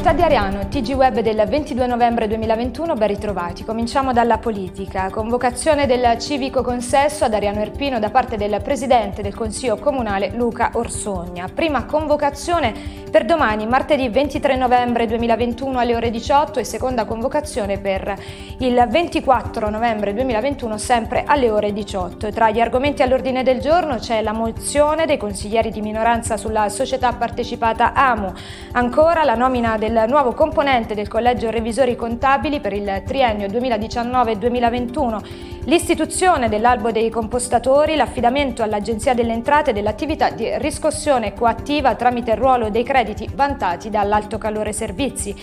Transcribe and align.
Città 0.00 0.14
di 0.14 0.22
Ariano, 0.22 0.66
TG 0.66 0.94
Web 0.94 1.20
del 1.20 1.44
22 1.46 1.86
novembre 1.86 2.26
2021, 2.26 2.94
ben 2.94 3.08
ritrovati. 3.08 3.66
Cominciamo 3.66 4.14
dalla 4.14 4.38
politica. 4.38 5.10
Convocazione 5.10 5.86
del 5.86 6.18
civico 6.18 6.62
consesso 6.62 7.26
ad 7.26 7.34
Ariano 7.34 7.60
Erpino 7.60 7.98
da 7.98 8.08
parte 8.08 8.38
del 8.38 8.62
Presidente 8.62 9.20
del 9.20 9.34
Consiglio 9.34 9.76
Comunale 9.76 10.30
Luca 10.34 10.70
Orsogna. 10.72 11.50
Prima 11.54 11.84
convocazione 11.84 12.99
per 13.10 13.24
domani, 13.24 13.66
martedì 13.66 14.08
23 14.08 14.54
novembre 14.54 15.04
2021 15.06 15.80
alle 15.80 15.96
ore 15.96 16.10
18 16.10 16.60
e 16.60 16.64
seconda 16.64 17.04
convocazione 17.04 17.78
per 17.78 18.16
il 18.58 18.86
24 18.88 19.68
novembre 19.68 20.14
2021 20.14 20.78
sempre 20.78 21.24
alle 21.26 21.50
ore 21.50 21.72
18. 21.72 22.30
Tra 22.30 22.50
gli 22.50 22.60
argomenti 22.60 23.02
all'ordine 23.02 23.42
del 23.42 23.58
giorno 23.58 23.96
c'è 23.96 24.22
la 24.22 24.32
mozione 24.32 25.06
dei 25.06 25.16
consiglieri 25.16 25.72
di 25.72 25.80
minoranza 25.80 26.36
sulla 26.36 26.68
società 26.68 27.12
partecipata 27.12 27.94
AMU, 27.94 28.32
ancora 28.72 29.24
la 29.24 29.34
nomina 29.34 29.76
del 29.76 30.04
nuovo 30.06 30.32
componente 30.32 30.94
del 30.94 31.08
Collegio 31.08 31.50
Revisori 31.50 31.96
Contabili 31.96 32.60
per 32.60 32.74
il 32.74 33.02
triennio 33.04 33.48
2019-2021, 33.48 35.20
l'istituzione 35.64 36.48
dell'albo 36.48 36.90
dei 36.90 37.10
compostatori, 37.10 37.96
l'affidamento 37.96 38.62
all'Agenzia 38.62 39.14
delle 39.14 39.32
Entrate 39.32 39.72
dell'attività 39.72 40.30
di 40.30 40.48
riscossione 40.58 41.34
coattiva 41.34 41.94
tramite 41.94 42.32
il 42.32 42.36
ruolo 42.36 42.70
dei 42.70 42.82
crediti 42.82 43.28
vantati 43.34 43.90
dall'Alto 43.90 44.38
Calore 44.38 44.72
Servizi 44.72 45.34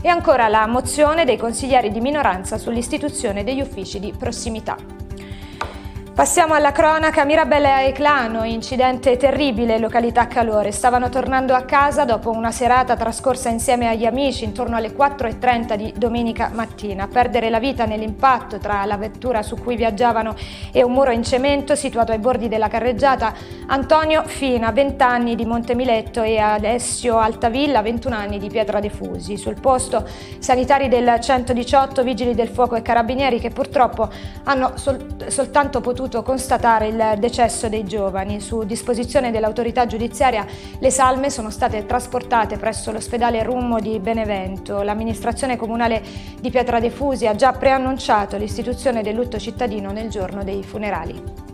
e 0.00 0.08
ancora 0.08 0.48
la 0.48 0.66
mozione 0.66 1.24
dei 1.24 1.36
consiglieri 1.36 1.90
di 1.90 2.00
minoranza 2.00 2.58
sull'istituzione 2.58 3.44
degli 3.44 3.60
uffici 3.60 3.98
di 3.98 4.14
prossimità. 4.16 4.76
Passiamo 6.16 6.54
alla 6.54 6.72
cronaca. 6.72 7.26
Mirabella 7.26 7.82
e 7.82 7.92
Clano, 7.92 8.42
incidente 8.44 9.18
terribile, 9.18 9.78
località 9.78 10.26
Calore. 10.26 10.72
Stavano 10.72 11.10
tornando 11.10 11.52
a 11.52 11.64
casa 11.64 12.06
dopo 12.06 12.30
una 12.30 12.52
serata 12.52 12.96
trascorsa 12.96 13.50
insieme 13.50 13.86
agli 13.86 14.06
amici 14.06 14.42
intorno 14.44 14.76
alle 14.76 14.94
4.30 14.96 15.74
di 15.74 15.92
domenica 15.94 16.50
mattina. 16.54 17.06
Perdere 17.06 17.50
la 17.50 17.58
vita 17.58 17.84
nell'impatto 17.84 18.56
tra 18.56 18.86
la 18.86 18.96
vettura 18.96 19.42
su 19.42 19.56
cui 19.56 19.76
viaggiavano 19.76 20.34
e 20.72 20.82
un 20.82 20.92
muro 20.92 21.10
in 21.10 21.22
cemento 21.22 21.74
situato 21.74 22.12
ai 22.12 22.18
bordi 22.18 22.48
della 22.48 22.68
carreggiata 22.68 23.34
Antonio 23.66 24.22
Fina, 24.24 24.72
20 24.72 25.02
anni 25.02 25.34
di 25.34 25.44
Montemiletto 25.44 26.22
e 26.22 26.38
Alessio 26.38 27.18
Altavilla, 27.18 27.82
21 27.82 28.16
anni 28.16 28.38
di 28.38 28.48
Pietra 28.48 28.80
de 28.80 28.88
Fusi. 28.88 29.36
Sul 29.36 29.60
posto 29.60 30.08
sanitari 30.38 30.88
del 30.88 31.18
118, 31.20 32.02
vigili 32.02 32.34
del 32.34 32.48
fuoco 32.48 32.74
e 32.74 32.80
carabinieri 32.80 33.38
che 33.38 33.50
purtroppo 33.50 34.08
hanno 34.44 34.72
sol- 34.76 35.26
soltanto 35.26 35.82
potuto 35.82 36.04
potuto 36.06 36.22
constatare 36.22 36.86
il 36.86 37.14
decesso 37.18 37.68
dei 37.68 37.84
giovani. 37.84 38.40
Su 38.40 38.62
disposizione 38.62 39.32
dell'autorità 39.32 39.86
giudiziaria 39.86 40.46
le 40.78 40.90
salme 40.90 41.30
sono 41.30 41.50
state 41.50 41.84
trasportate 41.84 42.58
presso 42.58 42.92
l'ospedale 42.92 43.42
Rummo 43.42 43.80
di 43.80 43.98
Benevento. 43.98 44.82
L'amministrazione 44.82 45.56
comunale 45.56 46.00
di 46.40 46.50
Pietra 46.50 46.78
de 46.78 46.90
Fusi 46.90 47.26
ha 47.26 47.34
già 47.34 47.52
preannunciato 47.52 48.36
l'istituzione 48.36 49.02
del 49.02 49.16
lutto 49.16 49.38
cittadino 49.38 49.90
nel 49.90 50.08
giorno 50.08 50.44
dei 50.44 50.62
funerali. 50.62 51.45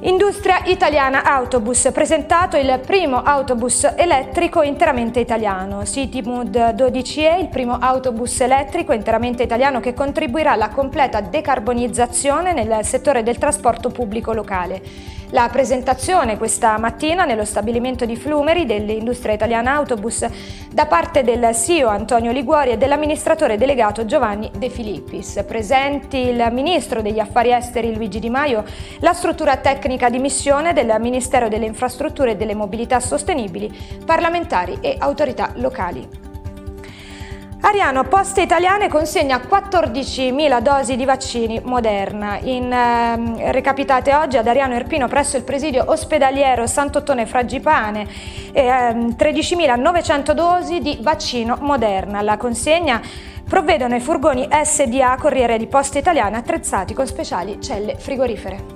Industria 0.00 0.60
Italiana 0.66 1.24
Autobus, 1.24 1.90
presentato 1.90 2.58
il 2.58 2.80
primo 2.84 3.22
autobus 3.22 3.90
elettrico 3.96 4.60
interamente 4.60 5.20
italiano. 5.20 5.86
Citymood 5.86 6.54
12E, 6.54 7.38
il 7.40 7.48
primo 7.48 7.78
autobus 7.80 8.40
elettrico 8.40 8.92
interamente 8.92 9.42
italiano 9.42 9.80
che 9.80 9.94
contribuirà 9.94 10.52
alla 10.52 10.68
completa 10.68 11.22
decarbonizzazione 11.22 12.52
nel 12.52 12.84
settore 12.84 13.22
del 13.22 13.38
trasporto 13.38 13.88
pubblico 13.88 14.34
locale. 14.34 14.82
La 15.30 15.48
presentazione 15.48 16.38
questa 16.38 16.78
mattina 16.78 17.24
nello 17.24 17.44
stabilimento 17.44 18.04
di 18.04 18.14
Flumeri 18.16 18.64
dell'Industria 18.64 19.34
Italiana 19.34 19.72
Autobus 19.72 20.24
da 20.70 20.86
parte 20.86 21.24
del 21.24 21.52
CEO 21.52 21.88
Antonio 21.88 22.30
Liguori 22.30 22.70
e 22.70 22.76
dell'amministratore 22.76 23.58
delegato 23.58 24.04
Giovanni 24.04 24.48
De 24.56 24.68
Filippis. 24.68 25.42
Presenti 25.44 26.18
il 26.18 26.46
Ministro 26.52 27.02
degli 27.02 27.18
Affari 27.18 27.50
Esteri 27.50 27.92
Luigi 27.92 28.20
Di 28.20 28.30
Maio, 28.30 28.64
la 29.00 29.14
struttura 29.14 29.56
tecnica 29.56 30.08
di 30.08 30.20
missione 30.20 30.72
del 30.72 30.94
Ministero 31.00 31.48
delle 31.48 31.66
Infrastrutture 31.66 32.30
e 32.30 32.36
delle 32.36 32.54
Mobilità 32.54 33.00
Sostenibili, 33.00 33.68
parlamentari 34.04 34.78
e 34.80 34.94
autorità 34.96 35.50
locali. 35.56 36.25
Ariano 37.66 38.04
Poste 38.04 38.42
Italiane 38.42 38.88
consegna 38.88 39.38
14.000 39.38 40.60
dosi 40.60 40.94
di 40.94 41.04
vaccini 41.04 41.60
Moderna, 41.64 42.38
in, 42.40 42.72
eh, 42.72 43.50
recapitate 43.50 44.14
oggi 44.14 44.36
ad 44.36 44.46
Ariano 44.46 44.74
Erpino 44.74 45.08
presso 45.08 45.36
il 45.36 45.42
presidio 45.42 45.82
ospedaliero 45.88 46.64
Sant'Ottone 46.68 47.26
Fragipane, 47.26 48.06
eh, 48.52 49.14
13.900 49.16 50.32
dosi 50.32 50.78
di 50.78 50.98
vaccino 51.00 51.58
Moderna. 51.60 52.22
La 52.22 52.36
consegna 52.36 53.02
provvedono 53.48 53.96
i 53.96 54.00
furgoni 54.00 54.48
SDA 54.48 55.16
Corriere 55.18 55.58
di 55.58 55.66
Poste 55.66 55.98
Italiane 55.98 56.36
attrezzati 56.36 56.94
con 56.94 57.08
speciali 57.08 57.60
celle 57.60 57.96
frigorifere. 57.98 58.75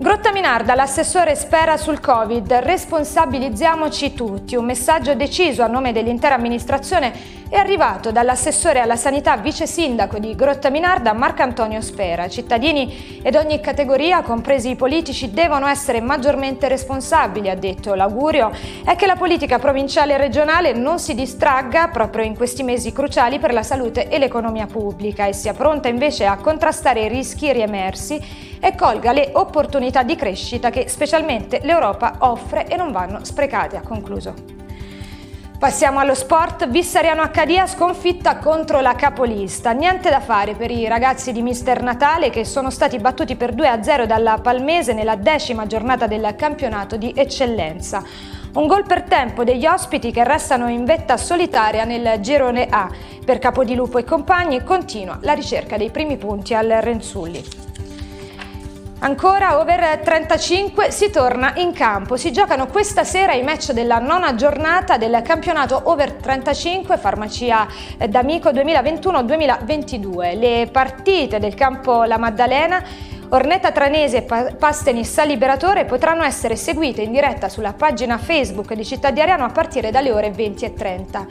Grotta 0.00 0.30
Minarda, 0.30 0.76
l'assessore 0.76 1.34
spera 1.34 1.76
sul 1.76 1.98
Covid, 1.98 2.52
responsabilizziamoci 2.52 4.14
tutti. 4.14 4.54
Un 4.54 4.64
messaggio 4.64 5.16
deciso 5.16 5.64
a 5.64 5.66
nome 5.66 5.90
dell'intera 5.90 6.36
amministrazione 6.36 7.12
è 7.50 7.56
arrivato 7.56 8.12
dall'assessore 8.12 8.80
alla 8.80 8.96
sanità 8.96 9.36
vice 9.38 9.66
sindaco 9.66 10.18
di 10.18 10.34
Grotta 10.34 10.68
Minarda 10.68 11.14
Marcantonio 11.14 11.80
Spera. 11.80 12.28
Cittadini 12.28 13.20
ed 13.22 13.36
ogni 13.36 13.60
categoria, 13.60 14.20
compresi 14.20 14.70
i 14.70 14.76
politici, 14.76 15.30
devono 15.30 15.66
essere 15.66 16.02
maggiormente 16.02 16.68
responsabili, 16.68 17.48
ha 17.48 17.56
detto. 17.56 17.94
L'augurio 17.94 18.50
è 18.84 18.94
che 18.96 19.06
la 19.06 19.16
politica 19.16 19.58
provinciale 19.58 20.14
e 20.14 20.18
regionale 20.18 20.72
non 20.74 20.98
si 20.98 21.14
distragga 21.14 21.88
proprio 21.88 22.24
in 22.24 22.36
questi 22.36 22.62
mesi 22.62 22.92
cruciali 22.92 23.38
per 23.38 23.54
la 23.54 23.62
salute 23.62 24.08
e 24.08 24.18
l'economia 24.18 24.66
pubblica 24.66 25.24
e 25.24 25.32
sia 25.32 25.54
pronta 25.54 25.88
invece 25.88 26.26
a 26.26 26.36
contrastare 26.36 27.04
i 27.04 27.08
rischi 27.08 27.50
riemersi 27.50 28.20
e 28.60 28.74
colga 28.74 29.12
le 29.12 29.30
opportunità 29.32 30.02
di 30.02 30.16
crescita 30.16 30.68
che 30.68 30.88
specialmente 30.88 31.60
l'Europa 31.62 32.16
offre 32.18 32.66
e 32.66 32.76
non 32.76 32.92
vanno 32.92 33.24
sprecate, 33.24 33.76
ha 33.76 33.82
concluso. 33.82 34.57
Passiamo 35.58 35.98
allo 35.98 36.14
sport, 36.14 36.68
Vissariano 36.68 37.20
Accadia 37.20 37.66
sconfitta 37.66 38.36
contro 38.36 38.78
la 38.78 38.94
capolista. 38.94 39.72
Niente 39.72 40.08
da 40.08 40.20
fare 40.20 40.54
per 40.54 40.70
i 40.70 40.86
ragazzi 40.86 41.32
di 41.32 41.42
Mister 41.42 41.82
Natale 41.82 42.30
che 42.30 42.44
sono 42.44 42.70
stati 42.70 42.96
battuti 42.98 43.34
per 43.34 43.56
2-0 43.56 44.04
dalla 44.04 44.38
Palmese 44.40 44.92
nella 44.92 45.16
decima 45.16 45.66
giornata 45.66 46.06
del 46.06 46.32
campionato 46.36 46.96
di 46.96 47.12
eccellenza. 47.12 48.04
Un 48.54 48.68
gol 48.68 48.86
per 48.86 49.02
tempo 49.02 49.42
degli 49.42 49.66
ospiti 49.66 50.12
che 50.12 50.22
restano 50.22 50.68
in 50.68 50.84
vetta 50.84 51.16
solitaria 51.16 51.82
nel 51.82 52.20
girone 52.20 52.68
A. 52.70 52.88
Per 53.24 53.40
Capodilupo 53.40 53.98
e 53.98 54.04
compagni 54.04 54.62
continua 54.62 55.18
la 55.22 55.32
ricerca 55.32 55.76
dei 55.76 55.90
primi 55.90 56.16
punti 56.18 56.54
al 56.54 56.68
Renzulli. 56.68 57.44
Ancora 59.00 59.60
over 59.60 60.00
35 60.02 60.90
si 60.90 61.08
torna 61.10 61.52
in 61.58 61.72
campo, 61.72 62.16
si 62.16 62.32
giocano 62.32 62.66
questa 62.66 63.04
sera 63.04 63.32
i 63.32 63.44
match 63.44 63.70
della 63.70 64.00
nona 64.00 64.34
giornata 64.34 64.96
del 64.96 65.22
campionato 65.22 65.80
over 65.84 66.14
35 66.14 66.98
Farmacia 66.98 67.68
d'Amico 68.08 68.50
2021-2022. 68.50 70.36
Le 70.36 70.68
partite 70.72 71.38
del 71.38 71.54
campo 71.54 72.02
La 72.02 72.18
Maddalena 72.18 72.82
Ornetta 73.28 73.70
Tranese 73.70 74.26
e 74.26 74.54
Pastenis 74.54 75.24
Liberatore 75.24 75.84
potranno 75.84 76.24
essere 76.24 76.56
seguite 76.56 77.00
in 77.00 77.12
diretta 77.12 77.48
sulla 77.48 77.74
pagina 77.74 78.18
Facebook 78.18 78.74
di 78.74 78.84
Città 78.84 79.12
di 79.12 79.20
Ariano 79.20 79.44
a 79.44 79.50
partire 79.50 79.92
dalle 79.92 80.10
ore 80.10 80.32
20 80.32 80.64
e 80.64 80.74
30. 80.74 81.26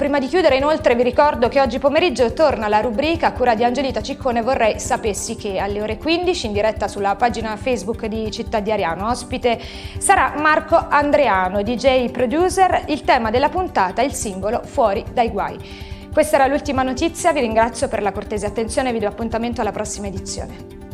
Prima 0.00 0.18
di 0.18 0.28
chiudere 0.28 0.56
inoltre 0.56 0.94
vi 0.94 1.02
ricordo 1.02 1.48
che 1.48 1.60
oggi 1.60 1.78
pomeriggio 1.78 2.32
torna 2.32 2.68
la 2.68 2.80
rubrica 2.80 3.26
a 3.26 3.32
cura 3.32 3.54
di 3.54 3.64
Angelita 3.64 4.00
Ciccone 4.00 4.40
Vorrei 4.40 4.80
sapessi 4.80 5.36
che 5.36 5.58
alle 5.58 5.82
ore 5.82 5.98
15 5.98 6.46
in 6.46 6.52
diretta 6.54 6.88
sulla 6.88 7.16
pagina 7.16 7.54
Facebook 7.58 8.06
di 8.06 8.30
Città 8.30 8.60
di 8.60 8.72
Ariano 8.72 9.10
ospite 9.10 9.60
sarà 9.98 10.36
Marco 10.38 10.74
Andreano, 10.74 11.62
DJ 11.62 12.10
producer, 12.10 12.84
il 12.86 13.02
tema 13.02 13.28
della 13.28 13.50
puntata 13.50 14.00
il 14.00 14.14
singolo 14.14 14.62
Fuori 14.64 15.04
dai 15.12 15.28
guai. 15.28 15.58
Questa 16.10 16.36
era 16.36 16.46
l'ultima 16.46 16.82
notizia, 16.82 17.34
vi 17.34 17.40
ringrazio 17.40 17.86
per 17.88 18.00
la 18.00 18.10
cortese 18.10 18.46
attenzione 18.46 18.88
e 18.88 18.92
vi 18.94 19.00
do 19.00 19.06
appuntamento 19.06 19.60
alla 19.60 19.70
prossima 19.70 20.06
edizione. 20.06 20.89